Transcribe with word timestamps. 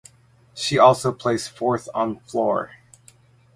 She 0.55 0.79
also 0.79 1.11
placed 1.11 1.51
fourth 1.51 1.87
on 1.93 2.21
floor. 2.21 2.71